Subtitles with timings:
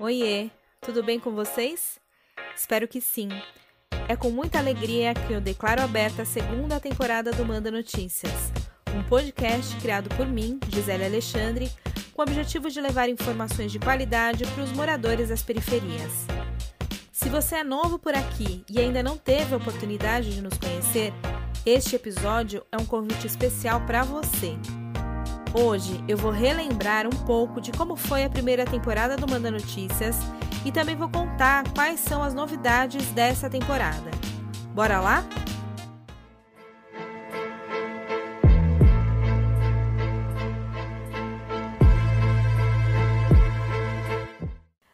[0.00, 0.48] Oiê,
[0.80, 1.98] tudo bem com vocês?
[2.54, 3.28] Espero que sim.
[4.08, 8.52] É com muita alegria que eu declaro aberta a segunda temporada do Manda Notícias,
[8.96, 11.68] um podcast criado por mim, Gisele Alexandre,
[12.14, 16.12] com o objetivo de levar informações de qualidade para os moradores das periferias.
[17.10, 21.12] Se você é novo por aqui e ainda não teve a oportunidade de nos conhecer,
[21.66, 24.56] este episódio é um convite especial para você.
[25.54, 30.16] Hoje eu vou relembrar um pouco de como foi a primeira temporada do Manda Notícias
[30.64, 34.10] e também vou contar quais são as novidades dessa temporada.
[34.74, 35.24] Bora lá?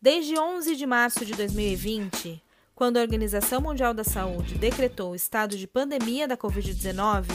[0.00, 2.40] Desde 11 de março de 2020,
[2.76, 7.26] quando a Organização Mundial da Saúde decretou o estado de pandemia da Covid-19,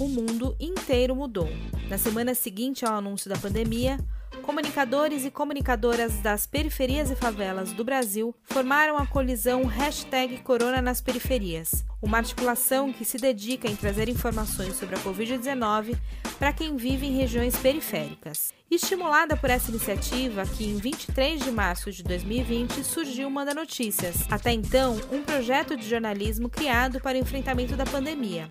[0.00, 1.48] o mundo inteiro mudou.
[1.88, 3.98] Na semana seguinte ao anúncio da pandemia,
[4.42, 11.02] comunicadores e comunicadoras das periferias e favelas do Brasil formaram a colisão Hashtag Corona nas
[11.02, 15.96] Periferias, uma articulação que se dedica em trazer informações sobre a Covid-19
[16.38, 18.52] para quem vive em regiões periféricas.
[18.70, 24.52] Estimulada por essa iniciativa, que em 23 de março de 2020 surgiu Manda Notícias, até
[24.52, 28.50] então um projeto de jornalismo criado para o enfrentamento da pandemia.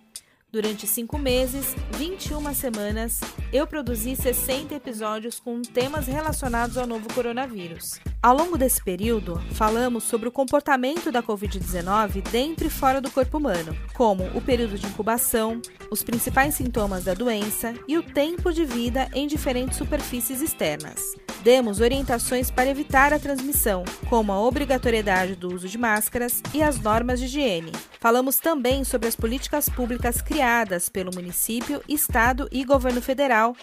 [0.54, 8.00] Durante cinco meses, 21 semanas, eu produzi 60 episódios com temas relacionados ao novo coronavírus.
[8.24, 13.38] Ao longo desse período, falamos sobre o comportamento da Covid-19 dentro e fora do corpo
[13.38, 18.64] humano, como o período de incubação, os principais sintomas da doença e o tempo de
[18.64, 21.16] vida em diferentes superfícies externas.
[21.44, 26.80] Demos orientações para evitar a transmissão, como a obrigatoriedade do uso de máscaras e as
[26.80, 27.74] normas de higiene.
[28.00, 33.54] Falamos também sobre as políticas públicas criadas pelo município, estado e governo federal,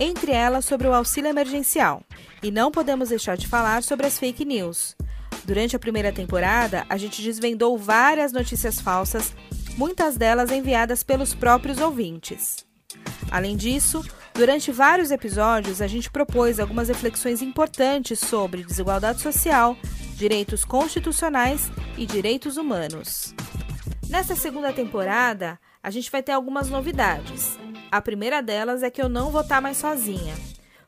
[0.00, 2.02] entre elas sobre o auxílio emergencial.
[2.42, 4.96] E não podemos deixar de falar sobre as fake news.
[5.44, 9.34] Durante a primeira temporada, a gente desvendou várias notícias falsas,
[9.76, 12.64] muitas delas enviadas pelos próprios ouvintes.
[13.30, 19.76] Além disso, durante vários episódios, a gente propôs algumas reflexões importantes sobre desigualdade social,
[20.16, 23.34] direitos constitucionais e direitos humanos.
[24.08, 27.58] Nesta segunda temporada, a gente vai ter algumas novidades.
[27.90, 30.34] A primeira delas é que eu não vou estar mais sozinha.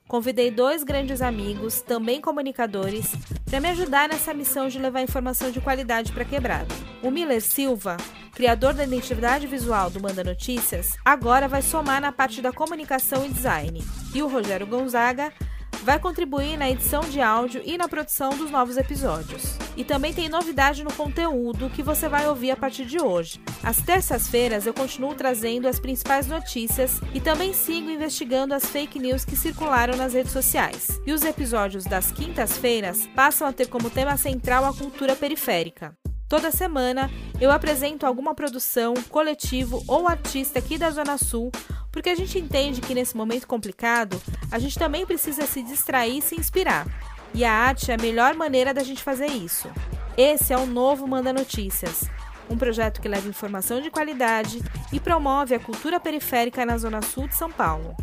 [0.07, 3.13] Convidei dois grandes amigos, também comunicadores,
[3.45, 6.73] para me ajudar nessa missão de levar informação de qualidade para quebrada.
[7.03, 7.97] O Miller Silva,
[8.33, 13.31] criador da identidade visual do Manda Notícias, agora vai somar na parte da comunicação e
[13.31, 13.83] design.
[14.15, 15.33] E o Rogério Gonzaga
[15.83, 19.57] vai contribuir na edição de áudio e na produção dos novos episódios.
[19.77, 23.41] E também tem novidade no conteúdo que você vai ouvir a partir de hoje.
[23.63, 29.25] Às terças-feiras eu continuo trazendo as principais notícias e também sigo investigando as fake news
[29.25, 31.01] que circularam nas redes sociais.
[31.07, 35.97] E os episódios das quintas-feiras passam a ter como tema central a cultura periférica.
[36.29, 41.53] Toda semana eu apresento alguma produção, coletivo ou artista aqui da Zona Sul
[41.93, 44.21] porque a gente entende que nesse momento complicado,
[44.51, 46.87] a gente também precisa se distrair e se inspirar.
[47.35, 49.71] E a arte é a melhor maneira da gente fazer isso.
[50.17, 52.11] Esse é o novo Manda Notícias,
[52.51, 54.61] um projeto que leva informação de qualidade
[54.93, 57.95] e promove a cultura periférica na Zona Sul de São Paulo.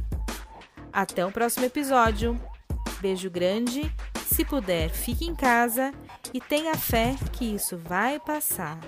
[0.94, 2.40] Até o próximo episódio.
[3.00, 3.92] Beijo grande.
[4.26, 5.92] Se puder, fique em casa
[6.34, 8.80] e tenha fé que isso vai passar.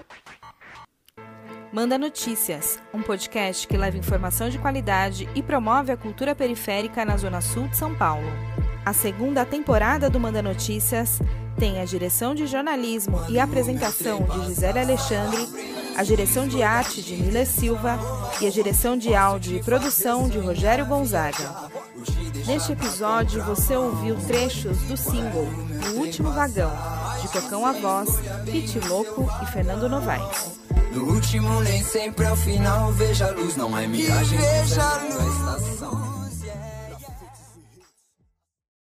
[1.71, 7.15] Manda Notícias, um podcast que leva informação de qualidade e promove a cultura periférica na
[7.15, 8.27] Zona Sul de São Paulo.
[8.85, 11.21] A segunda temporada do Manda Notícias
[11.57, 15.47] tem a direção de jornalismo e apresentação de Gisele Alexandre,
[15.95, 17.97] a direção de arte de Miller Silva
[18.41, 21.69] e a direção de áudio e produção de Rogério Gonzaga.
[22.45, 25.47] Neste episódio, você ouviu trechos do single
[25.93, 26.73] O Último Vagão,
[27.21, 28.09] de Cocão a Voz,
[28.43, 30.59] Pete Louco e Fernando Novaes.
[30.93, 34.37] No último nem sempre é o final, veja a luz, não é miragem.
[34.37, 36.20] Veja a luz.